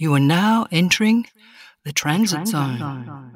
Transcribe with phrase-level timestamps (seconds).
[0.00, 1.26] You are now entering
[1.84, 2.78] the transit, zone.
[2.78, 3.34] zone.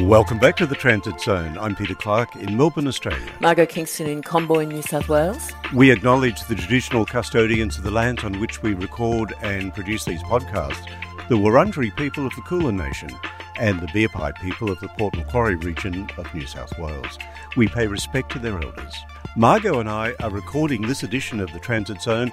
[0.00, 1.56] Welcome back to the Transit Zone.
[1.56, 3.30] I'm Peter Clarke in Melbourne, Australia.
[3.38, 5.52] Margo Kingston in Comboyne, New South Wales.
[5.72, 10.24] We acknowledge the traditional custodians of the lands on which we record and produce these
[10.24, 10.84] podcasts,
[11.28, 13.10] the Wurundjeri people of the Kulin Nation
[13.60, 17.18] and the Birpai people of the Port Macquarie region of New South Wales.
[17.56, 18.94] We pay respect to their elders.
[19.36, 22.32] Margot and I are recording this edition of the Transit Zone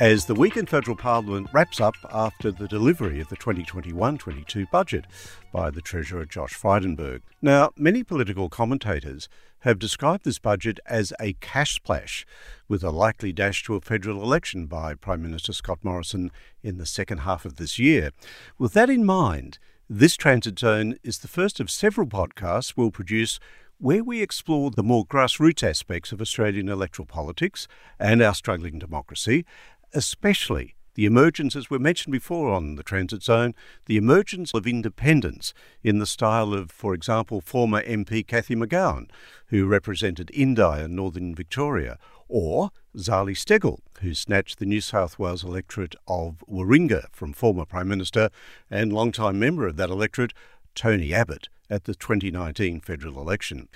[0.00, 5.04] as the week in federal parliament wraps up after the delivery of the 2021-22 budget
[5.52, 7.20] by the Treasurer Josh Frydenberg.
[7.40, 9.28] Now, many political commentators
[9.60, 12.26] have described this budget as a cash splash,
[12.68, 16.32] with a likely dash to a federal election by Prime Minister Scott Morrison
[16.62, 18.10] in the second half of this year.
[18.58, 23.38] With that in mind, this Transit Zone is the first of several podcasts we'll produce
[23.76, 29.44] where we explore the more grassroots aspects of Australian electoral politics and our struggling democracy,
[29.92, 33.52] especially the emergence, as we mentioned before on the transit zone,
[33.86, 39.10] the emergence of independence in the style of, for example, former MP Cathy McGowan,
[39.48, 45.44] who represented Indi in northern Victoria, or Zali Steggall, who snatched the New South Wales
[45.44, 48.30] electorate of Warringah from former Prime Minister
[48.70, 50.32] and long-time member of that electorate,
[50.74, 53.68] Tony Abbott, at the 2019 federal election.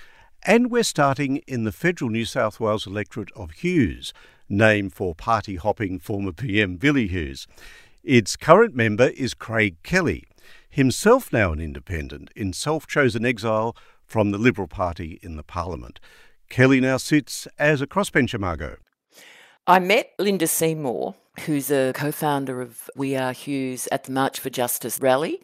[0.43, 4.13] And we're starting in the federal New South Wales electorate of Hughes,
[4.47, 7.45] named for party hopping former PM Billy Hughes.
[8.03, 10.25] Its current member is Craig Kelly,
[10.69, 15.99] himself now an independent in self chosen exile from the Liberal Party in the Parliament.
[16.49, 18.77] Kelly now sits as a crossbencher, Margo.
[19.67, 24.39] I met Linda Seymour, who's a co founder of We Are Hughes at the March
[24.39, 25.41] for Justice rally.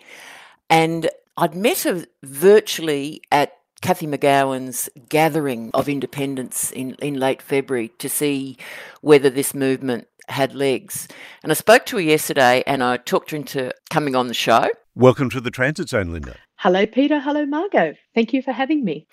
[0.69, 7.89] And I'd met her virtually at Cathy McGowan's gathering of independents in, in late February
[7.99, 8.57] to see
[9.01, 11.07] whether this movement had legs.
[11.43, 14.67] And I spoke to her yesterday and I talked her into coming on the show.
[14.95, 16.35] Welcome to the Transit Zone, Linda.
[16.55, 17.19] Hello, Peter.
[17.19, 17.93] Hello, Margo.
[18.15, 19.05] Thank you for having me.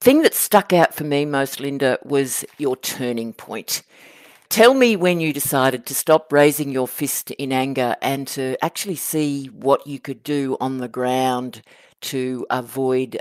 [0.00, 3.82] Thing that stuck out for me most, Linda, was your turning point.
[4.48, 8.96] Tell me when you decided to stop raising your fist in anger and to actually
[8.96, 11.62] see what you could do on the ground
[12.02, 13.18] to avoid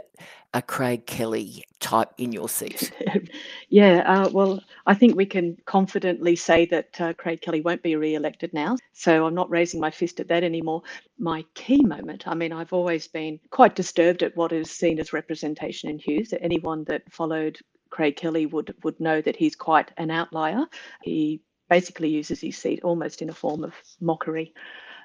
[0.55, 2.89] a Craig Kelly type in your seat?
[3.69, 7.97] yeah, uh, well, I think we can confidently say that uh, Craig Kelly won't be
[7.97, 8.77] re elected now.
[8.93, 10.81] So I'm not raising my fist at that anymore.
[11.19, 15.11] My key moment, I mean, I've always been quite disturbed at what is seen as
[15.11, 16.33] representation in Hughes.
[16.39, 20.65] Anyone that followed Craig Kelly would, would know that he's quite an outlier.
[21.03, 24.53] He basically uses his seat almost in a form of mockery.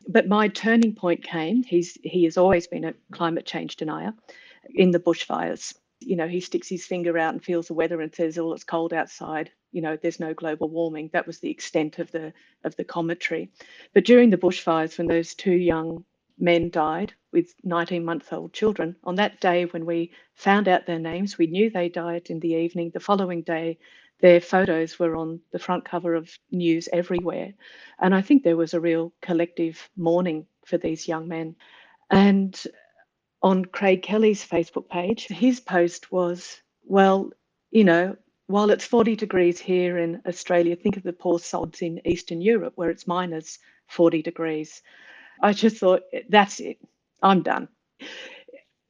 [0.07, 1.65] But my turning point came.
[1.65, 4.15] He's he has always been a climate change denier
[4.69, 5.75] in the bushfires.
[6.01, 8.65] You know, he sticks his finger out and feels the weather and says, "Oh, it's
[8.65, 11.11] cold outside." You know, there's no global warming.
[11.13, 12.33] That was the extent of the
[12.65, 13.51] of the commentary.
[13.93, 16.05] But during the bushfires, when those two young
[16.39, 20.99] men died with 19 month old children, on that day when we found out their
[20.99, 22.91] names, we knew they died in the evening.
[22.91, 23.79] The following day,
[24.21, 27.53] their photos were on the front cover of news everywhere.
[27.99, 31.57] And I think there was a real collective mourning for these young men.
[32.11, 32.61] And
[33.43, 35.27] on Craig Kelly's Facebook page.
[35.29, 37.31] His post was, well,
[37.71, 42.01] you know, while it's 40 degrees here in Australia, think of the poor sods in
[42.05, 44.83] Eastern Europe where it's minus 40 degrees.
[45.41, 46.79] I just thought, that's it.
[47.23, 47.69] I'm done.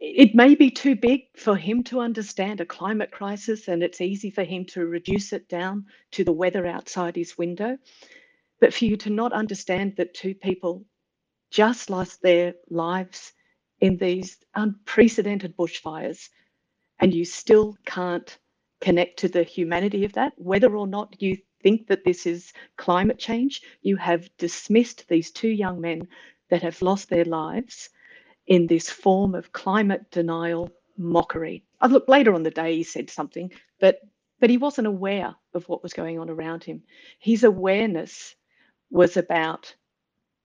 [0.00, 4.30] It may be too big for him to understand a climate crisis, and it's easy
[4.30, 7.76] for him to reduce it down to the weather outside his window.
[8.60, 10.86] But for you to not understand that two people
[11.50, 13.34] just lost their lives
[13.80, 16.28] in these unprecedented bushfires,
[16.98, 18.38] and you still can't
[18.80, 23.18] connect to the humanity of that, whether or not you think that this is climate
[23.18, 26.08] change, you have dismissed these two young men
[26.48, 27.90] that have lost their lives
[28.46, 31.64] in this form of climate denial mockery.
[31.80, 34.00] I look later on the day he said something, but
[34.40, 36.82] but he wasn't aware of what was going on around him.
[37.18, 38.34] His awareness
[38.90, 39.74] was about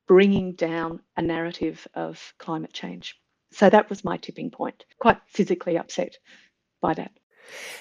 [0.08, 3.16] bringing down a narrative of climate change.
[3.56, 4.84] So that was my tipping point.
[5.00, 6.18] Quite physically upset
[6.82, 7.12] by that.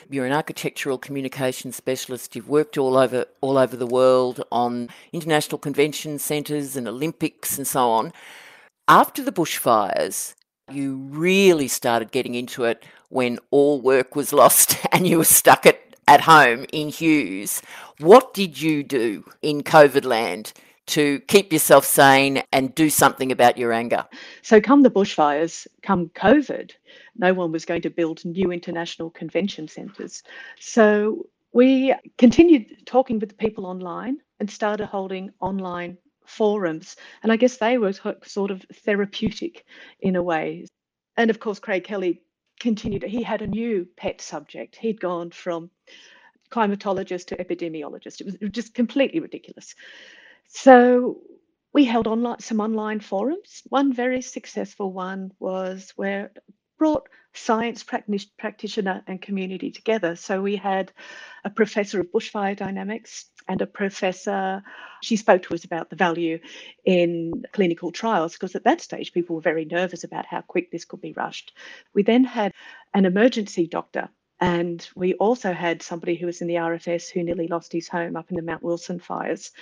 [0.08, 2.36] You're an architectural communication specialist.
[2.36, 7.66] You've worked all over all over the world on international convention centres and Olympics and
[7.66, 8.12] so on.
[8.86, 10.36] After the bushfires,
[10.70, 15.66] you really started getting into it when all work was lost and you were stuck
[15.66, 17.62] at, at home in Hughes.
[17.98, 20.52] What did you do in COVID land
[20.86, 24.04] to keep yourself sane and do something about your anger?
[24.42, 26.72] So, come the bushfires, come COVID,
[27.16, 30.22] no one was going to build new international convention centres.
[30.60, 35.96] So, we continued talking with the people online and started holding online
[36.26, 36.96] forums.
[37.22, 37.92] And I guess they were
[38.24, 39.64] sort of therapeutic
[40.00, 40.66] in a way.
[41.16, 42.22] And of course, Craig Kelly
[42.60, 44.76] continued, he had a new pet subject.
[44.76, 45.70] He'd gone from
[46.50, 48.20] climatologist to epidemiologist.
[48.20, 49.74] It was just completely ridiculous.
[50.48, 51.18] So
[51.72, 53.62] we held online some online forums.
[53.68, 56.32] One very successful one was where
[56.78, 57.84] brought science
[58.38, 60.16] practitioner and community together.
[60.16, 60.92] So we had
[61.44, 64.62] a professor of bushfire dynamics and a professor.
[65.02, 66.38] She spoke to us about the value
[66.84, 70.84] in clinical trials because at that stage people were very nervous about how quick this
[70.84, 71.52] could be rushed.
[71.94, 72.52] We then had
[72.94, 74.08] an emergency doctor.
[74.40, 78.16] And we also had somebody who was in the RFS who nearly lost his home
[78.16, 79.52] up in the Mount Wilson fires.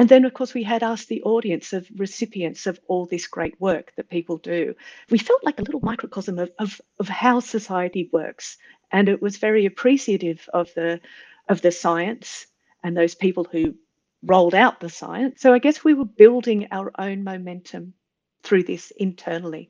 [0.00, 3.60] And then, of course, we had asked the audience of recipients of all this great
[3.60, 4.74] work that people do.
[5.10, 8.56] We felt like a little microcosm of, of, of how society works.
[8.90, 11.02] And it was very appreciative of the,
[11.50, 12.46] of the science
[12.82, 13.74] and those people who
[14.22, 15.42] rolled out the science.
[15.42, 17.92] So I guess we were building our own momentum
[18.42, 19.68] through this internally,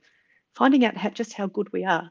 [0.54, 2.08] finding out how, just how good we are.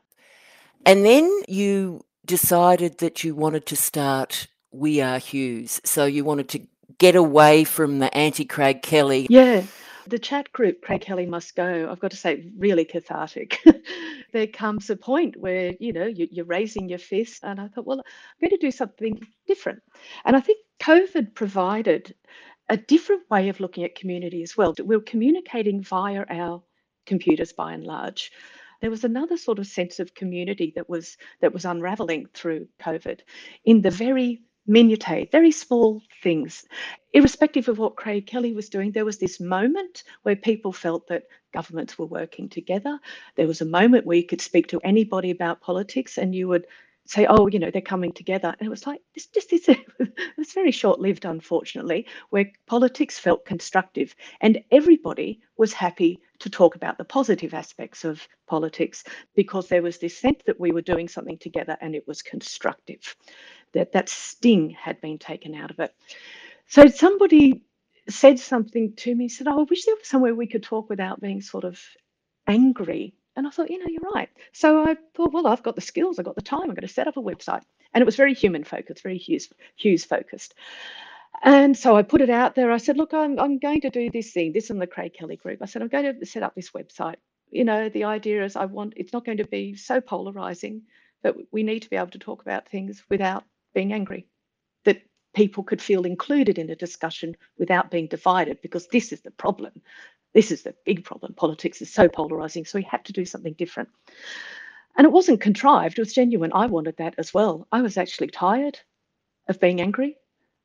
[0.85, 5.79] And then you decided that you wanted to start We Are Hughes.
[5.85, 9.27] So you wanted to get away from the anti Craig Kelly.
[9.29, 9.63] Yeah.
[10.07, 13.59] The chat group, Craig Kelly Must Go, I've got to say, really cathartic.
[14.33, 17.43] there comes a point where, you know, you're raising your fist.
[17.43, 19.83] And I thought, well, I'm going to do something different.
[20.25, 22.15] And I think COVID provided
[22.69, 24.73] a different way of looking at community as well.
[24.79, 26.63] We we're communicating via our
[27.05, 28.31] computers by and large
[28.81, 33.21] there was another sort of sense of community that was that was unraveling through COVID
[33.65, 36.63] in the very minutiae, very small things.
[37.13, 41.23] Irrespective of what Craig Kelly was doing, there was this moment where people felt that
[41.51, 42.99] governments were working together.
[43.35, 46.67] There was a moment where you could speak to anybody about politics and you would
[47.05, 48.55] say, oh, you know, they're coming together.
[48.59, 49.67] And it was like, it's just this,
[50.37, 56.75] it's very short lived, unfortunately, where politics felt constructive and everybody was happy to talk
[56.75, 59.03] about the positive aspects of politics
[59.35, 63.15] because there was this sense that we were doing something together and it was constructive
[63.73, 65.93] that that sting had been taken out of it.
[66.67, 67.63] So somebody
[68.09, 71.21] said something to me, said, Oh, I wish there was somewhere we could talk without
[71.21, 71.79] being sort of
[72.47, 73.13] angry.
[73.35, 74.29] And I thought, you know, you're right.
[74.51, 76.87] So I thought, well, I've got the skills, I've got the time, I'm going to
[76.87, 77.61] set up a website.
[77.93, 80.55] And it was very human focused, very Hughes, Hughes focused.
[81.41, 82.71] And so I put it out there.
[82.71, 85.37] I said, look, I'm, I'm going to do this thing, this in the Craig Kelly
[85.37, 85.61] group.
[85.61, 87.15] I said, I'm going to set up this website.
[87.49, 90.83] You know, the idea is I want, it's not going to be so polarizing,
[91.23, 94.25] but we need to be able to talk about things without being angry,
[94.85, 95.01] that
[95.33, 99.81] people could feel included in a discussion without being divided, because this is the problem.
[100.33, 101.33] This is the big problem.
[101.33, 103.89] Politics is so polarizing, so we had to do something different.
[104.97, 106.51] And it wasn't contrived, it was genuine.
[106.53, 107.67] I wanted that as well.
[107.71, 108.79] I was actually tired
[109.47, 110.17] of being angry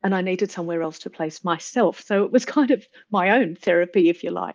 [0.05, 2.03] and I needed somewhere else to place myself.
[2.03, 4.55] So it was kind of my own therapy, if you like.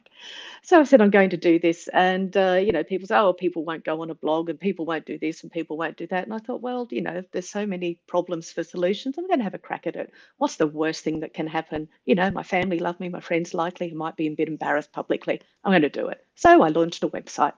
[0.62, 1.90] So I said, I'm going to do this.
[1.92, 4.86] And, uh, you know, people say, oh, people won't go on a blog and people
[4.86, 6.26] won't do this and people won't do that.
[6.26, 9.18] And I thought, well, you know, there's so many problems for solutions.
[9.18, 10.14] I'm going to have a crack at it.
[10.38, 11.90] What's the worst thing that can happen?
[12.06, 14.94] You know, my family love me, my friends like me, might be a bit embarrassed
[14.94, 15.42] publicly.
[15.64, 16.24] I'm going to do it.
[16.36, 17.54] So I launched a website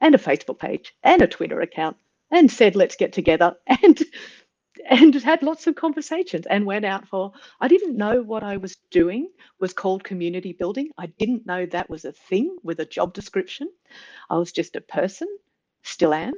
[0.00, 1.96] and a Facebook page and a Twitter account
[2.32, 3.56] and said, let's get together.
[3.82, 4.02] And
[4.90, 8.76] and had lots of conversations and went out for i didn't know what i was
[8.90, 9.28] doing
[9.62, 10.90] was called community building.
[10.98, 13.70] I didn't know that was a thing with a job description.
[14.28, 15.28] I was just a person
[15.82, 16.34] still am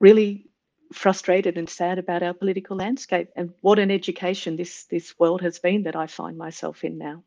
[0.00, 0.46] really
[0.92, 5.58] frustrated and sad about our political landscape and what an education this this world has
[5.58, 7.22] been that i find myself in now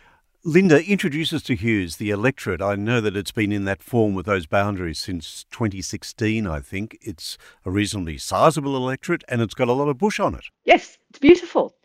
[0.47, 2.61] Linda, introduce us to Hughes, the electorate.
[2.61, 6.97] I know that it's been in that form with those boundaries since 2016, I think.
[7.01, 10.45] It's a reasonably sizable electorate and it's got a lot of bush on it.
[10.63, 11.75] Yes, it's beautiful.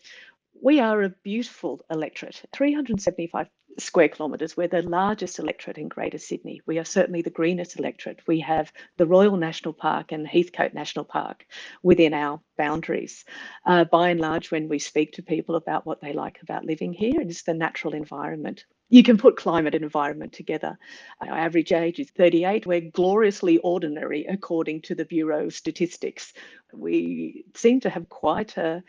[0.63, 3.49] We are a beautiful electorate, 375
[3.79, 4.57] square kilometres.
[4.57, 6.61] We're the largest electorate in Greater Sydney.
[6.67, 8.21] We are certainly the greenest electorate.
[8.27, 11.47] We have the Royal National Park and Heathcote National Park
[11.83, 13.25] within our boundaries.
[13.67, 16.93] Uh, by and large, when we speak to people about what they like about living
[16.93, 18.65] here, it's the natural environment.
[18.89, 20.79] You can put climate and environment together.
[21.21, 22.67] Our average age is 38.
[22.67, 26.35] We're gloriously ordinary according to the Bureau of Statistics.
[26.75, 28.83] We seem to have quite a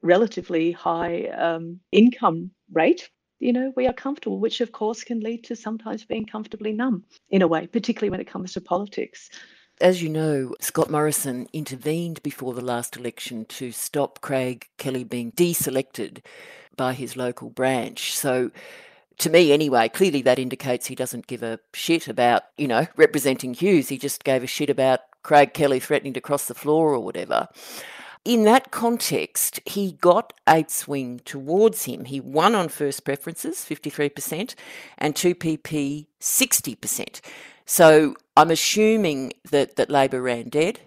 [0.00, 5.44] relatively high um, income rate you know, we are comfortable, which of course can lead
[5.44, 9.30] to sometimes being comfortably numb in a way, particularly when it comes to politics.
[9.80, 15.30] As you know, Scott Morrison intervened before the last election to stop Craig Kelly being
[15.32, 16.22] deselected
[16.76, 18.16] by his local branch.
[18.16, 18.50] So,
[19.18, 23.54] to me anyway, clearly that indicates he doesn't give a shit about, you know, representing
[23.54, 23.88] Hughes.
[23.88, 27.48] He just gave a shit about Craig Kelly threatening to cross the floor or whatever.
[28.28, 32.04] In that context, he got a swing towards him.
[32.04, 34.54] He won on first preferences, 53%,
[34.98, 37.20] and 2PP, 60%.
[37.64, 40.78] So I'm assuming that, that Labor ran dead.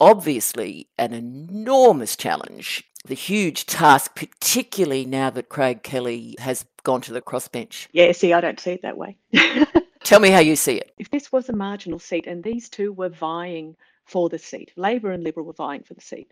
[0.00, 7.12] Obviously, an enormous challenge, the huge task, particularly now that Craig Kelly has gone to
[7.12, 7.86] the crossbench.
[7.92, 9.16] Yeah, see, I don't see it that way.
[10.02, 10.92] Tell me how you see it.
[10.98, 15.12] If this was a marginal seat and these two were vying for the seat, Labor
[15.12, 16.28] and Liberal were vying for the seat,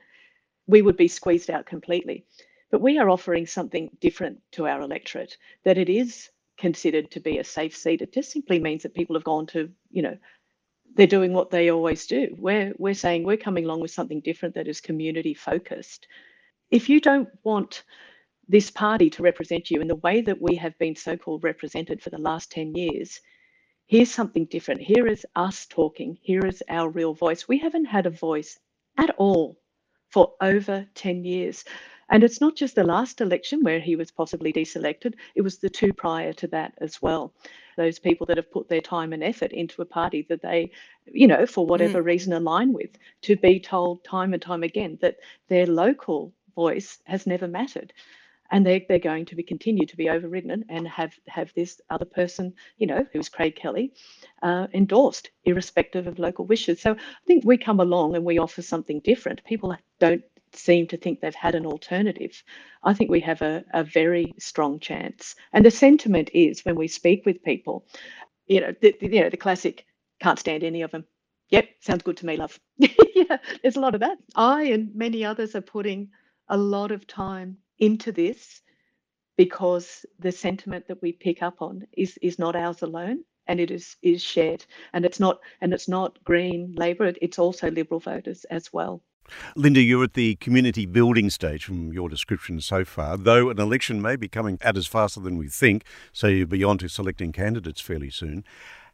[0.67, 2.25] we would be squeezed out completely.
[2.71, 7.39] But we are offering something different to our electorate, that it is considered to be
[7.39, 8.03] a safe seat.
[8.03, 10.17] It just simply means that people have gone to, you know,
[10.95, 12.35] they're doing what they always do.
[12.39, 16.09] We're, we're saying we're coming along with something different that is community focused.
[16.71, 17.85] If you don't want
[18.49, 22.03] this party to represent you in the way that we have been so called represented
[22.03, 23.21] for the last 10 years,
[23.87, 24.81] here's something different.
[24.81, 26.19] Here is us talking.
[26.23, 27.47] Here is our real voice.
[27.47, 28.59] We haven't had a voice
[28.97, 29.59] at all
[30.11, 31.65] for over 10 years.
[32.09, 35.69] And it's not just the last election where he was possibly deselected, it was the
[35.69, 37.33] two prior to that as well.
[37.77, 40.71] Those people that have put their time and effort into a party that they,
[41.05, 42.07] you know, for whatever mm.
[42.07, 42.91] reason align with,
[43.23, 45.17] to be told time and time again that
[45.49, 47.93] their local voice has never mattered.
[48.51, 52.05] And they, they're going to be continue to be overridden and have, have this other
[52.05, 53.93] person, you know, who's Craig Kelly,
[54.43, 56.81] uh, endorsed, irrespective of local wishes.
[56.81, 59.45] So I think we come along and we offer something different.
[59.45, 60.23] People don't
[60.53, 62.43] seem to think they've had an alternative.
[62.83, 65.35] I think we have a, a very strong chance.
[65.53, 67.87] And the sentiment is when we speak with people,
[68.47, 69.85] you know, the, you know, the classic
[70.21, 71.05] can't stand any of them.
[71.51, 72.59] Yep, sounds good to me, love.
[72.79, 74.19] yeah, there's a lot of that.
[74.35, 76.09] I and many others are putting
[76.49, 78.63] a lot of time into this
[79.37, 83.71] because the sentiment that we pick up on is is not ours alone and it
[83.71, 88.45] is is shared and it's not and it's not green labor it's also liberal voters
[88.51, 89.03] as well
[89.57, 94.01] Linda, you're at the community building stage from your description so far, though an election
[94.01, 97.33] may be coming at us faster than we think, so you'll be on to selecting
[97.33, 98.45] candidates fairly soon.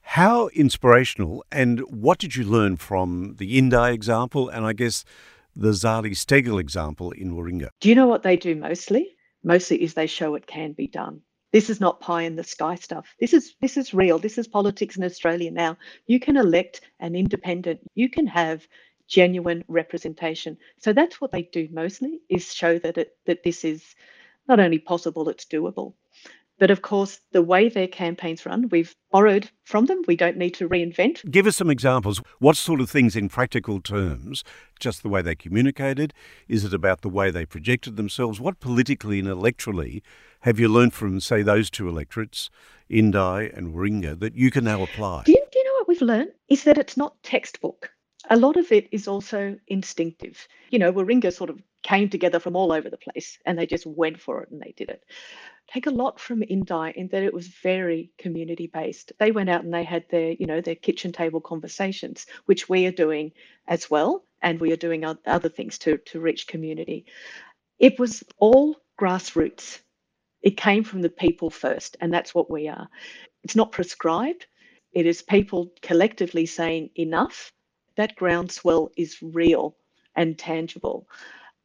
[0.01, 5.05] How inspirational and what did you learn from the Indi example and I guess
[5.55, 7.69] the Zali Steggall example in Warringah?
[7.81, 9.17] Do you know what they do mostly?
[9.45, 11.21] Mostly is they show it can be done.
[11.53, 13.15] This is not pie in the sky stuff.
[13.21, 14.19] This is this is real.
[14.19, 15.77] This is politics in Australia now.
[16.07, 17.81] You can elect an independent.
[17.95, 18.67] You can have
[19.07, 20.57] genuine representation.
[20.79, 23.95] So that's what they do mostly is show that it that this is
[24.49, 25.95] not only possible, it's doable.
[26.63, 30.03] But of course, the way their campaigns run, we've borrowed from them.
[30.07, 31.29] We don't need to reinvent.
[31.29, 32.23] Give us some examples.
[32.39, 34.45] What sort of things, in practical terms,
[34.79, 36.15] just the way they communicated?
[36.47, 38.39] Is it about the way they projected themselves?
[38.39, 40.03] What politically and electorally
[40.43, 42.49] have you learned from, say, those two electorates,
[42.89, 45.25] Indi and Warringah, that you can now apply?
[45.25, 46.31] Do you, do you know what we've learned?
[46.49, 47.91] Is that it's not textbook
[48.31, 50.47] a lot of it is also instinctive.
[50.71, 53.87] You know, Warringah sort of came together from all over the place and they just
[53.87, 55.03] went for it and they did it.
[55.73, 59.13] Take a lot from Indi in that it was very community based.
[59.19, 62.85] They went out and they had their, you know, their kitchen table conversations, which we
[62.87, 63.33] are doing
[63.69, 67.07] as well, and we are doing other things to to reach community.
[67.79, 69.81] It was all grassroots.
[70.43, 72.89] It came from the people first, and that's what we are.
[73.43, 74.47] It's not prescribed.
[74.93, 77.51] It is people collectively saying enough
[77.97, 79.77] that groundswell is real
[80.17, 81.09] and tangible.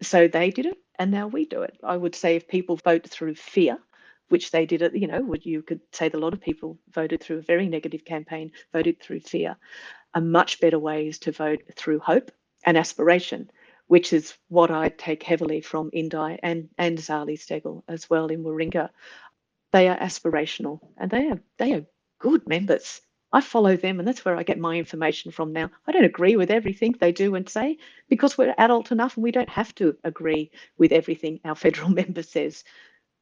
[0.02, 1.78] So they did it, and now we do it.
[1.84, 3.78] I would say if people vote through fear,
[4.30, 7.22] which they did it, you know, you could say that a lot of people voted
[7.22, 9.58] through a very negative campaign, voted through fear.
[10.14, 12.32] A much better way is to vote through hope
[12.66, 13.50] and aspiration,
[13.88, 18.44] which is what I take heavily from Indi and, and Zali Steggall as well in
[18.44, 18.90] Warringah.
[19.72, 21.86] They are aspirational and they are they are
[22.20, 23.02] good members.
[23.34, 25.70] I follow them, and that's where I get my information from now.
[25.86, 29.32] I don't agree with everything they do and say because we're adult enough and we
[29.32, 32.64] don't have to agree with everything our federal member says.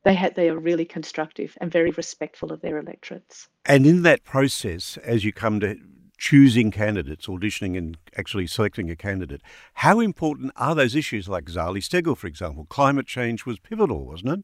[0.06, 3.50] They, had, they are really constructive and very respectful of their electorates.
[3.66, 5.78] And in that process, as you come to
[6.18, 9.42] choosing candidates, auditioning and actually selecting a candidate,
[9.74, 12.68] how important are those issues like Zali Steggall, for example?
[12.70, 14.44] Climate change was pivotal, wasn't it?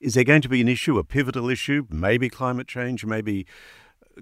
[0.00, 3.46] Is there going to be an issue, a pivotal issue, maybe climate change, maybe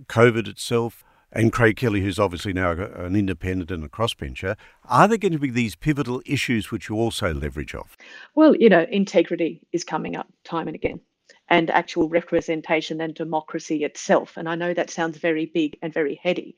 [0.09, 4.57] COVID itself, and Craig Kelly, who's obviously now an independent and a crossbencher,
[4.89, 7.97] are there going to be these pivotal issues which you also leverage off?
[8.35, 11.01] Well, you know, integrity is coming up time and again,
[11.49, 14.37] and actual representation and democracy itself.
[14.37, 16.57] And I know that sounds very big and very heady.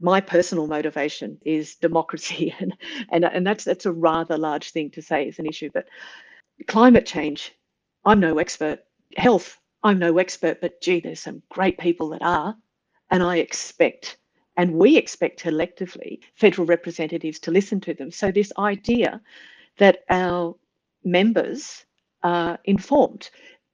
[0.00, 2.74] My personal motivation is democracy, and
[3.10, 5.70] and, and that's that's a rather large thing to say as an issue.
[5.72, 5.86] But
[6.66, 7.54] climate change,
[8.04, 8.80] I'm no expert.
[9.16, 12.56] Health, I'm no expert, but gee, there's some great people that are.
[13.10, 14.18] And I expect,
[14.56, 18.10] and we expect collectively, federal representatives to listen to them.
[18.10, 19.20] So, this idea
[19.78, 20.56] that our
[21.04, 21.84] members
[22.22, 23.30] are informed.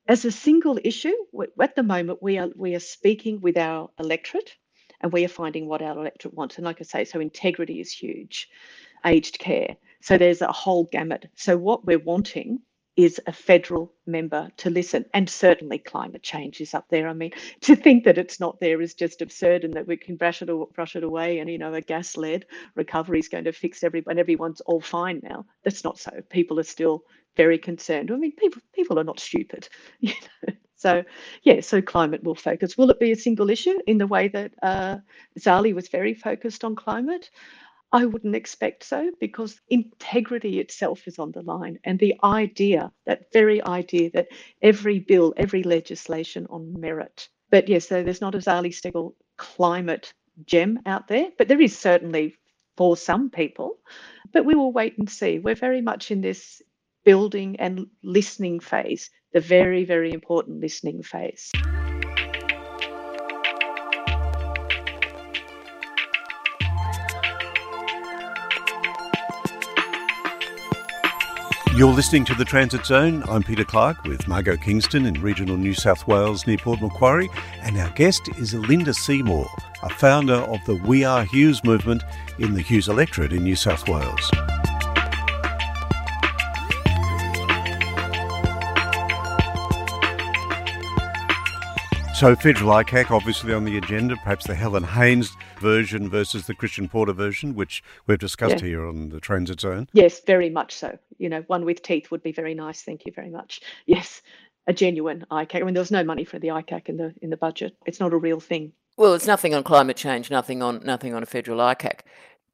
[0.08, 1.14] As a single issue,
[1.60, 4.54] at the moment we are we are speaking with our electorate
[5.00, 6.56] and we are finding what our electorate wants.
[6.56, 8.48] And like I say, so integrity is huge,
[9.04, 9.76] aged care.
[10.00, 11.26] So there's a whole gamut.
[11.34, 12.60] So what we're wanting
[12.96, 15.04] is a federal member to listen.
[15.12, 17.08] And certainly climate change is up there.
[17.08, 20.16] I mean, to think that it's not there is just absurd and that we can
[20.16, 23.52] brush it, brush it away and, you know, a gas led recovery is going to
[23.52, 24.18] fix everyone.
[24.18, 25.44] Everyone's all fine now.
[25.62, 26.10] That's not so.
[26.30, 27.02] People are still
[27.36, 28.10] very concerned.
[28.10, 29.68] I mean, people people are not stupid.
[30.00, 30.12] You
[30.48, 30.54] know?
[30.78, 31.04] So,
[31.42, 32.76] yeah, so climate will focus.
[32.76, 34.98] Will it be a single issue in the way that uh,
[35.38, 37.30] Zali was very focused on climate?
[37.92, 41.78] I wouldn't expect so because integrity itself is on the line.
[41.84, 44.28] And the idea, that very idea that
[44.60, 47.28] every bill, every legislation on merit.
[47.50, 50.12] But yes, so there's not a Zali Steggall climate
[50.44, 52.34] gem out there, but there is certainly
[52.76, 53.78] for some people.
[54.32, 55.38] But we will wait and see.
[55.38, 56.60] We're very much in this
[57.04, 61.52] building and listening phase, the very, very important listening phase.
[71.76, 73.22] You're listening to The Transit Zone.
[73.28, 77.28] I'm Peter Clarke with Margo Kingston in regional New South Wales near Port Macquarie,
[77.60, 79.46] and our guest is Linda Seymour,
[79.82, 82.02] a founder of the We Are Hughes movement
[82.38, 84.30] in the Hughes electorate in New South Wales.
[92.14, 96.88] So, federal ICAC obviously on the agenda, perhaps the Helen Haines version versus the Christian
[96.88, 98.66] Porter version, which we've discussed yeah.
[98.66, 99.88] here on the Transit Zone.
[99.92, 100.98] Yes, very much so.
[101.18, 102.82] You know, one with teeth would be very nice.
[102.82, 103.60] Thank you very much.
[103.86, 104.20] Yes,
[104.66, 105.60] a genuine ICAC.
[105.60, 107.76] I mean, there was no money for the ICAC in the in the budget.
[107.86, 108.72] It's not a real thing.
[108.96, 112.00] Well, it's nothing on climate change, nothing on nothing on a federal ICAC.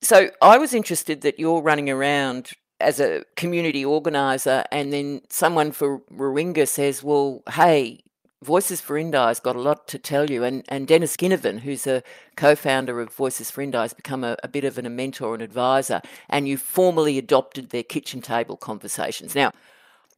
[0.02, 5.72] So I was interested that you're running around as a community organiser, and then someone
[5.72, 8.00] for Warringah says, "Well, hey,
[8.42, 11.86] Voices for Indi has got a lot to tell you, and, and Dennis Ginnivan, who's
[11.86, 12.02] a
[12.36, 15.42] co-founder of Voices for Indi, has become a, a bit of an, a mentor and
[15.42, 19.34] advisor, and you formally adopted their kitchen table conversations.
[19.34, 19.52] Now,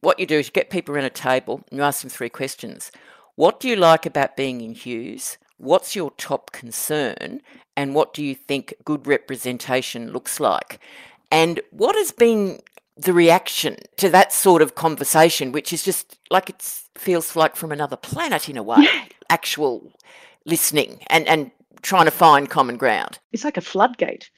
[0.01, 2.29] what you do is you get people around a table and you ask them three
[2.29, 2.91] questions.
[3.35, 5.37] What do you like about being in Hughes?
[5.57, 7.41] What's your top concern?
[7.77, 10.79] And what do you think good representation looks like?
[11.31, 12.61] And what has been
[12.97, 16.61] the reaction to that sort of conversation, which is just like it
[16.97, 18.87] feels like from another planet in a way,
[19.29, 19.91] actual
[20.45, 23.19] listening and, and trying to find common ground.
[23.33, 24.29] It's like a floodgate.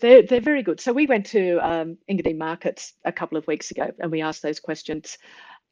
[0.00, 0.80] They're, they're very good.
[0.80, 4.42] So we went to um, Engadine Markets a couple of weeks ago and we asked
[4.42, 5.18] those questions.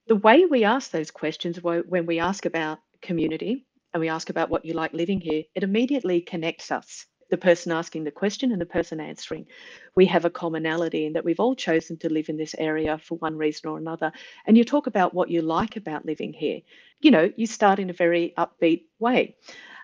[0.06, 4.50] The way we ask those questions, when we ask about community and we ask about
[4.50, 8.60] what you like living here, it immediately connects us the person asking the question and
[8.60, 9.46] the person answering.
[9.94, 13.16] We have a commonality in that we've all chosen to live in this area for
[13.18, 14.12] one reason or another.
[14.46, 16.60] And you talk about what you like about living here.
[17.00, 19.36] You know, you start in a very upbeat way.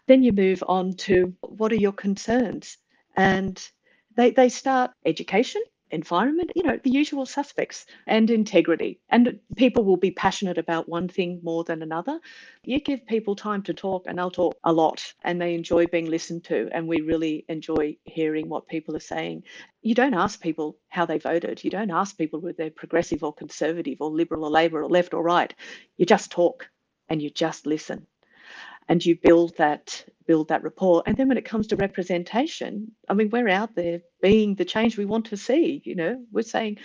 [0.07, 2.79] Then you move on to what are your concerns?
[3.17, 3.63] And
[4.17, 9.01] they, they start education, environment, you know, the usual suspects, and integrity.
[9.09, 12.21] And people will be passionate about one thing more than another.
[12.65, 16.11] You give people time to talk, and they'll talk a lot, and they enjoy being
[16.11, 16.69] listened to.
[16.73, 19.45] And we really enjoy hearing what people are saying.
[19.83, 23.33] You don't ask people how they voted, you don't ask people whether they're progressive or
[23.33, 25.55] conservative or liberal or Labor or left or right.
[25.97, 26.69] You just talk
[27.09, 28.07] and you just listen
[28.91, 31.03] and you build that build that rapport.
[31.07, 32.71] And then when it comes to representation
[33.11, 36.15] i mean we're out there being the change we want to see you know?
[36.35, 36.79] We're saying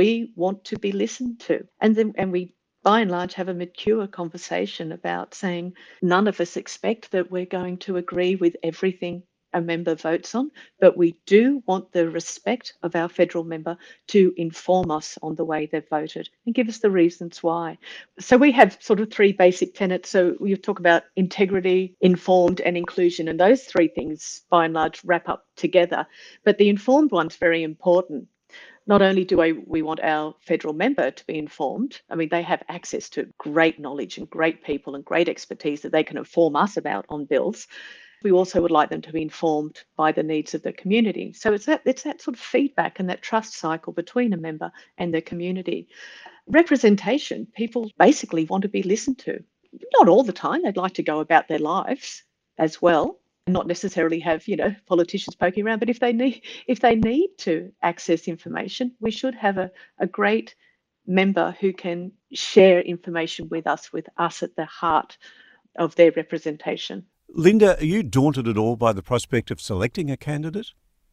[0.00, 1.56] we want to be listened to.
[1.82, 2.42] And then and we
[2.82, 5.66] by and large have a mature conversation about saying
[6.14, 10.50] none of us expect that we're going to agree with everything a member votes on,
[10.80, 13.76] but we do want the respect of our federal member
[14.08, 17.78] to inform us on the way they've voted and give us the reasons why.
[18.18, 20.10] So we have sort of three basic tenets.
[20.10, 25.02] So we talk about integrity, informed, and inclusion, and those three things by and large
[25.04, 26.06] wrap up together.
[26.44, 28.28] But the informed one's very important
[28.86, 29.36] not only do
[29.66, 33.78] we want our federal member to be informed, I mean, they have access to great
[33.78, 37.68] knowledge and great people and great expertise that they can inform us about on bills.
[38.22, 41.32] We also would like them to be informed by the needs of the community.
[41.32, 44.70] So it's that it's that sort of feedback and that trust cycle between a member
[44.98, 45.88] and the community.
[46.46, 49.42] Representation, people basically want to be listened to.
[49.94, 52.24] Not all the time, they'd like to go about their lives
[52.58, 56.80] as well not necessarily have you know politicians poking around but if they need if
[56.80, 60.54] they need to access information we should have a, a great
[61.06, 65.18] member who can share information with us with us at the heart
[65.76, 70.16] of their representation Linda, are you daunted at all by the prospect of selecting a
[70.16, 70.68] candidate?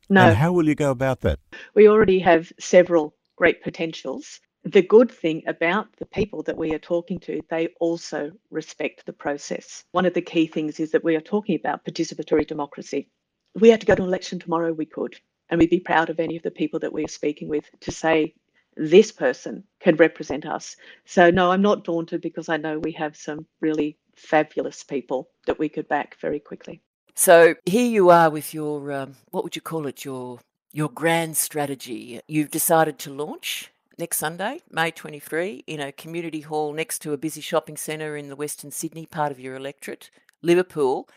[0.09, 0.27] No.
[0.27, 1.39] And how will you go about that?
[1.75, 4.39] We already have several great potentials.
[4.63, 9.13] the good thing about the people that we are talking to, they also respect the
[9.13, 9.85] process.
[9.91, 13.09] One of the key things is that we are talking about participatory democracy.
[13.55, 15.15] If we had to go to an election tomorrow, we could.
[15.49, 17.91] And we'd be proud of any of the people that we are speaking with to
[17.91, 18.33] say,
[18.75, 20.75] this person can represent us.
[21.05, 25.59] So, no, I'm not daunted because I know we have some really fabulous people that
[25.59, 26.81] we could back very quickly.
[27.15, 30.39] So here you are with your, um, what would you call it, your
[30.77, 32.19] your grand strategy.
[32.27, 37.17] You've decided to launch next Sunday, May 23, in a community hall next to a
[37.17, 41.09] busy shopping centre in the Western Sydney part of your electorate, Liverpool.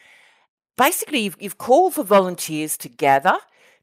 [0.78, 3.36] Basically, you've, you've called for volunteers to gather,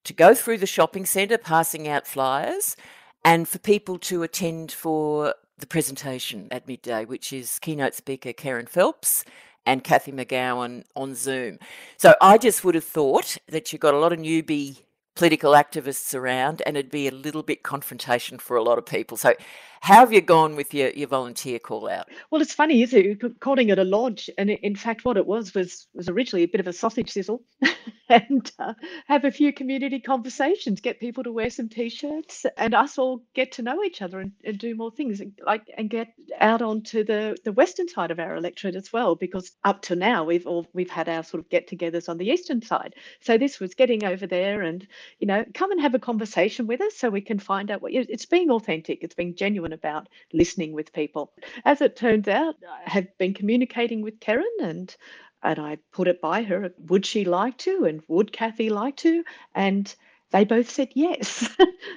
[0.04, 2.76] to go through the shopping centre, passing out flyers,
[3.24, 8.70] and for people to attend for the presentation at midday, which is keynote speaker Kerryn
[8.70, 9.24] Phelps
[9.66, 11.60] and Cathy McGowan on Zoom.
[11.98, 14.84] So I just would have thought that you've got a lot of newbie
[15.16, 19.18] political activists around and it'd be a little bit confrontation for a lot of people.
[19.18, 19.34] So
[19.82, 22.08] how have you gone with your, your volunteer call out?
[22.32, 23.06] Well, it's funny, isn't it?
[23.06, 24.30] You're calling it a lodge.
[24.38, 27.42] And in fact, what it was was was originally a bit of a sausage sizzle
[28.10, 28.74] and uh,
[29.08, 33.54] have a few community conversations, get people to wear some t-shirts and us all get
[33.54, 36.10] to know each other and, and do more things like and get
[36.40, 40.24] out onto the, the western side of our electorate as well, because up to now
[40.24, 42.96] we've all we've had our sort of get-togethers on the eastern side.
[43.22, 44.88] So this was getting over there and,
[45.20, 47.94] you know, come and have a conversation with us so we can find out what
[47.94, 51.34] it's being authentic, it's being genuine about listening with people.
[51.66, 54.96] As it turns out, I have been communicating with Kerryn and
[55.44, 57.86] and I put it by her, would she like to?
[57.86, 59.24] And would Cathy like to?
[59.54, 59.94] And
[60.32, 61.48] they both said yes,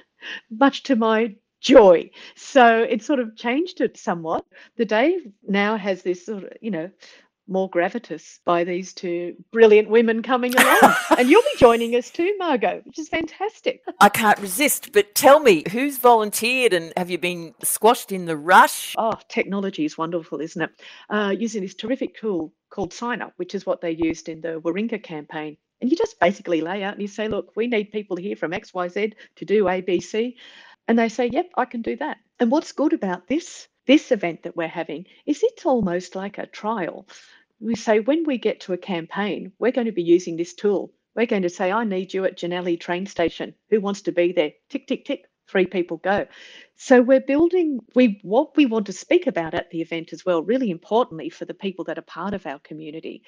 [0.49, 2.09] much to my joy.
[2.35, 4.45] So it sort of changed it somewhat.
[4.77, 6.91] The day now has this sort of, you know,
[7.47, 10.95] more gravitas by these two brilliant women coming along.
[11.17, 13.81] and you'll be joining us too, Margo, which is fantastic.
[13.99, 18.37] I can't resist, but tell me, who's volunteered and have you been squashed in the
[18.37, 18.95] rush?
[18.97, 20.69] Oh, technology is wonderful, isn't it?
[21.09, 24.61] Uh, using this terrific tool called Sign Up, which is what they used in the
[24.61, 25.57] Warringah campaign.
[25.81, 28.51] And you just basically lay out and you say, look, we need people here from
[28.51, 30.35] XYZ to do ABC.
[30.87, 32.17] And they say, yep, I can do that.
[32.39, 36.45] And what's good about this this event that we're having is it's almost like a
[36.45, 37.07] trial.
[37.59, 40.93] We say when we get to a campaign, we're going to be using this tool.
[41.15, 43.53] We're going to say, I need you at Jannali train station.
[43.69, 44.51] Who wants to be there?
[44.69, 45.25] Tick, tick, tick.
[45.47, 46.27] Three people go.
[46.77, 50.41] So we're building we what we want to speak about at the event as well,
[50.41, 53.23] really importantly for the people that are part of our community,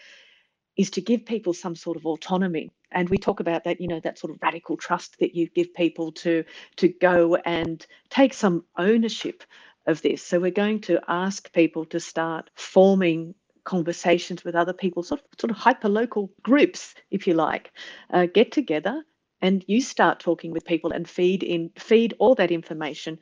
[0.77, 2.71] is to give people some sort of autonomy.
[2.91, 5.73] And we talk about that, you know, that sort of radical trust that you give
[5.73, 6.45] people to
[6.77, 9.43] to go and take some ownership
[9.85, 10.23] of this.
[10.23, 15.27] So we're going to ask people to start forming conversations with other people, sort of,
[15.39, 17.71] sort of hyper local groups, if you like,
[18.11, 19.03] uh, get together
[19.41, 23.19] and you start talking with people and feed in feed all that information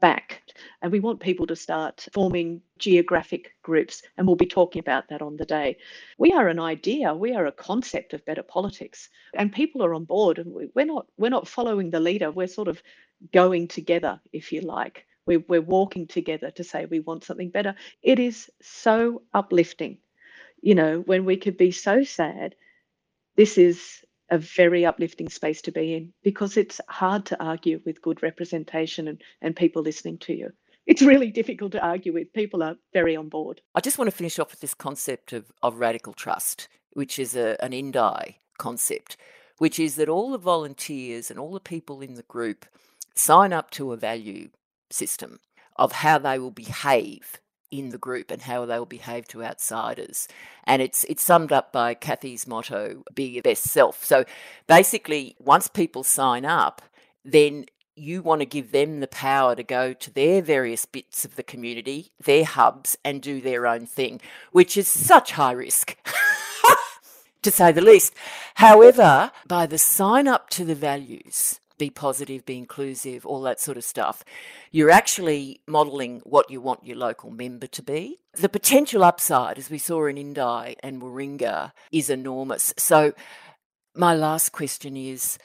[0.00, 0.42] back.
[0.82, 5.22] And we want people to start forming geographic groups, and we'll be talking about that
[5.22, 5.76] on the day.
[6.16, 10.04] We are an idea, we are a concept of better politics, and people are on
[10.04, 10.38] board.
[10.38, 12.30] And we're not we're not following the leader.
[12.30, 12.80] We're sort of
[13.32, 15.06] going together, if you like.
[15.26, 17.74] We're, we're walking together to say we want something better.
[18.02, 19.98] It is so uplifting.
[20.60, 22.54] You know, when we could be so sad,
[23.36, 28.02] this is a very uplifting space to be in because it's hard to argue with
[28.02, 30.50] good representation and, and people listening to you.
[30.86, 32.32] It's really difficult to argue with.
[32.32, 33.62] People are very on board.
[33.74, 37.34] I just want to finish off with this concept of, of radical trust, which is
[37.34, 39.16] a, an Indi concept,
[39.58, 42.66] which is that all the volunteers and all the people in the group
[43.14, 44.50] sign up to a value
[44.90, 45.40] system
[45.76, 50.28] of how they will behave in the group and how they will behave to outsiders.
[50.64, 54.04] And it's it's summed up by Cathy's motto, be your best self.
[54.04, 54.24] So
[54.66, 56.82] basically once people sign up,
[57.24, 57.66] then
[57.96, 61.42] you want to give them the power to go to their various bits of the
[61.42, 64.20] community, their hubs, and do their own thing,
[64.52, 65.96] which is such high risk.
[67.42, 68.14] to say the least.
[68.56, 73.76] However, by the sign up to the values, be positive, be inclusive, all that sort
[73.76, 74.24] of stuff.
[74.70, 78.20] You're actually modelling what you want your local member to be.
[78.32, 82.72] The potential upside, as we saw in Indi and Warringah, is enormous.
[82.78, 83.12] So,
[83.94, 85.38] my last question is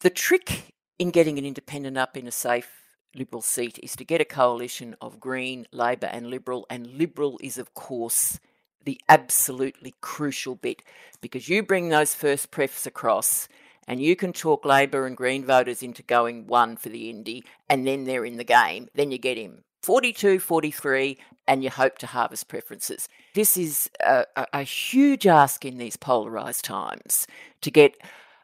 [0.00, 2.70] the trick in getting an independent up in a safe
[3.14, 7.56] Liberal seat is to get a coalition of Green, Labor, and Liberal, and Liberal is,
[7.56, 8.38] of course,
[8.84, 10.82] the absolutely crucial bit
[11.20, 13.48] because you bring those first prefs across
[13.86, 17.86] and you can talk Labor and Green voters into going one for the Indy, and
[17.86, 22.08] then they're in the game, then you get him 42, 43, and you hope to
[22.08, 23.08] harvest preferences.
[23.34, 27.26] This is a, a, a huge ask in these polarised times
[27.60, 27.96] to get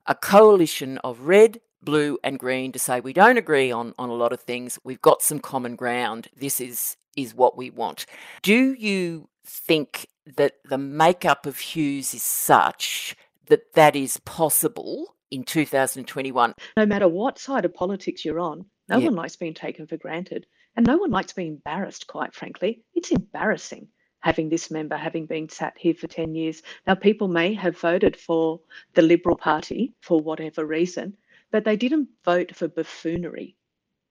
[0.07, 4.15] a coalition of red, blue and green to say we don't agree on, on a
[4.15, 4.79] lot of things.
[4.85, 6.29] We've got some common ground.
[6.37, 8.07] This is is what we want.
[8.43, 13.15] Do you think that the makeup of Hughes is such
[13.49, 16.55] that that is possible in 2021?
[16.77, 19.07] No matter what side of politics you're on, no yeah.
[19.07, 20.47] one likes being taken for granted.
[20.77, 22.83] And no one likes being embarrassed, quite frankly.
[22.95, 23.89] It's embarrassing
[24.21, 26.63] having this member having been sat here for 10 years.
[26.87, 28.61] Now, people may have voted for
[28.95, 31.17] the Liberal Party for whatever reason,
[31.51, 33.57] but they didn't vote for buffoonery.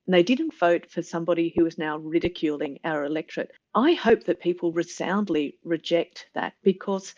[0.05, 3.51] And they didn't vote for somebody who is now ridiculing our electorate.
[3.73, 7.15] I hope that people resoundly reject that because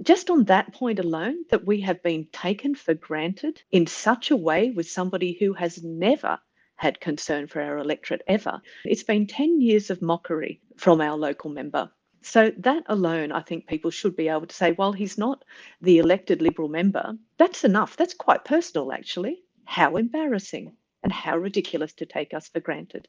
[0.00, 4.36] just on that point alone, that we have been taken for granted in such a
[4.36, 6.38] way with somebody who has never
[6.76, 8.60] had concern for our electorate ever.
[8.84, 11.90] It's been 10 years of mockery from our local member.
[12.22, 15.44] So, that alone, I think people should be able to say, well, he's not
[15.80, 17.16] the elected Liberal member.
[17.36, 17.96] That's enough.
[17.96, 19.42] That's quite personal, actually.
[19.64, 23.08] How embarrassing and how ridiculous to take us for granted.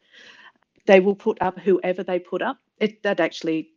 [0.85, 2.57] They will put up whoever they put up.
[2.79, 3.69] It, that actually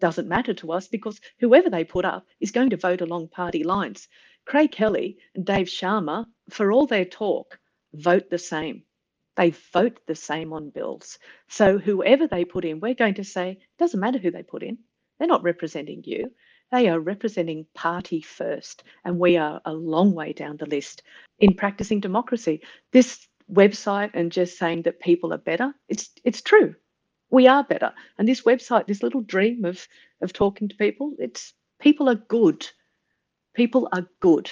[0.00, 3.64] doesn't matter to us because whoever they put up is going to vote along party
[3.64, 4.08] lines.
[4.44, 7.58] Craig Kelly and Dave Sharma, for all their talk,
[7.94, 8.82] vote the same.
[9.36, 11.18] They vote the same on bills.
[11.48, 14.78] So whoever they put in, we're going to say, doesn't matter who they put in.
[15.18, 16.32] They're not representing you.
[16.72, 18.84] They are representing party first.
[19.04, 21.02] And we are a long way down the list
[21.38, 22.62] in practicing democracy.
[22.92, 26.74] This website and just saying that people are better, it's it's true.
[27.30, 27.92] We are better.
[28.18, 29.86] And this website, this little dream of
[30.20, 32.66] of talking to people, it's people are good.
[33.54, 34.50] People are good.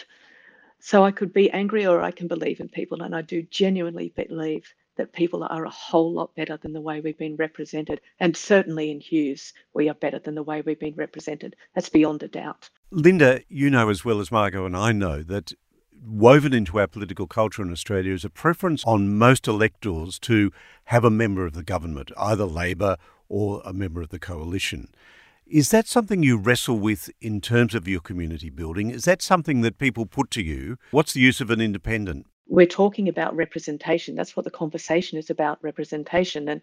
[0.81, 3.03] So I could be angry or I can believe in people.
[3.03, 7.01] And I do genuinely believe that people are a whole lot better than the way
[7.01, 8.01] we've been represented.
[8.21, 11.57] And certainly in Hughes, we are better than the way we've been represented.
[11.75, 12.69] That's beyond a doubt.
[12.91, 15.53] Linda, you know as well as Margo and I know that
[16.05, 20.53] woven into our political culture in Australia is a preference on most electors to
[20.85, 22.97] have a member of the government, either Labor
[23.29, 24.89] or a member of the coalition.
[25.47, 28.91] Is that something you wrestle with in terms of your community building?
[28.91, 30.77] Is that something that people put to you?
[30.91, 32.27] What's the use of an independent?
[32.49, 34.15] We're talking about representation.
[34.15, 36.49] That's what the conversation is about representation.
[36.49, 36.63] And,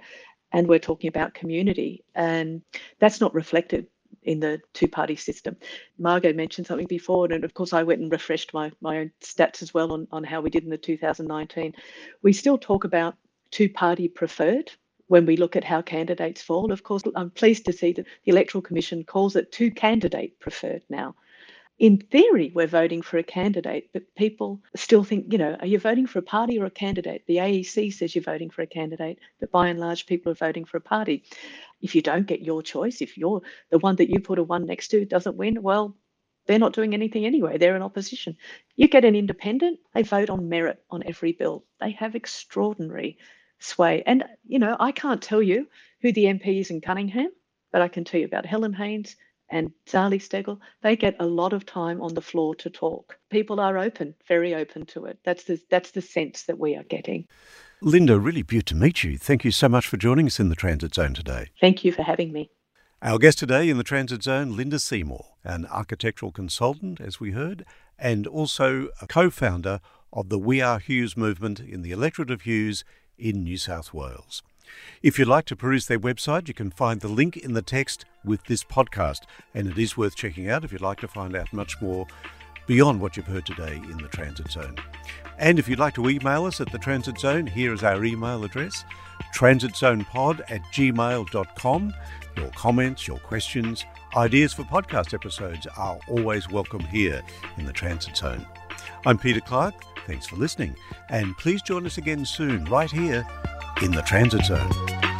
[0.51, 2.03] and we're talking about community.
[2.13, 2.61] And
[2.99, 3.87] that's not reflected
[4.25, 5.55] in the two party system.
[5.97, 9.61] Margo mentioned something before, and of course, I went and refreshed my, my own stats
[9.61, 11.73] as well on, on how we did in the 2019.
[12.21, 13.15] We still talk about
[13.51, 14.71] two party preferred
[15.07, 16.71] when we look at how candidates fall.
[16.71, 20.83] Of course, I'm pleased to see that the Electoral Commission calls it two candidate preferred
[20.89, 21.15] now.
[21.77, 25.77] In theory, we're voting for a candidate, but people still think, you know, are you
[25.77, 27.23] voting for a party or a candidate?
[27.27, 30.63] The AEC says you're voting for a candidate, but by and large, people are voting
[30.63, 31.25] for a party.
[31.81, 34.65] If you don't get your choice, if you're the one that you put a one
[34.65, 35.95] next to doesn't win, well,
[36.47, 37.57] they're not doing anything anyway.
[37.57, 38.37] They're in opposition.
[38.75, 41.65] You get an independent, they vote on merit on every bill.
[41.79, 43.17] They have extraordinary
[43.59, 44.03] sway.
[44.05, 45.67] And, you know, I can't tell you
[46.01, 47.31] who the MP is in Cunningham,
[47.71, 49.15] but I can tell you about Helen Haines
[49.49, 50.59] and Zali Steggall.
[50.81, 53.17] They get a lot of time on the floor to talk.
[53.29, 55.19] People are open, very open to it.
[55.23, 57.27] That's the, that's the sense that we are getting.
[57.81, 59.17] Linda, really beautiful to meet you.
[59.17, 61.49] Thank you so much for joining us in the Transit Zone today.
[61.59, 62.49] Thank you for having me.
[63.01, 67.65] Our guest today in the Transit Zone, Linda Seymour, an architectural consultant, as we heard,
[67.99, 69.81] and also a co founder
[70.13, 72.85] of the We Are Hughes movement in the electorate of Hughes
[73.17, 74.41] in New South Wales.
[75.03, 78.05] If you'd like to peruse their website, you can find the link in the text
[78.23, 81.51] with this podcast, and it is worth checking out if you'd like to find out
[81.53, 82.07] much more
[82.67, 84.75] beyond what you've heard today in the Transit Zone.
[85.37, 88.43] And if you'd like to email us at the Transit Zone, here is our email
[88.43, 88.83] address
[89.33, 91.93] transitzonepod at gmail.com.
[92.37, 97.21] Your comments, your questions, ideas for podcast episodes are always welcome here
[97.57, 98.45] in the Transit Zone.
[99.05, 99.83] I'm Peter Clarke.
[100.05, 100.75] Thanks for listening.
[101.09, 103.25] And please join us again soon, right here
[103.81, 105.14] in the Transit Zone.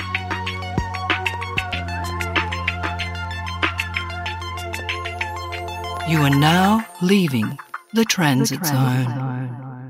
[6.07, 7.57] You are now leaving
[7.93, 9.05] the transit, the transit zone.
[9.05, 9.84] zone.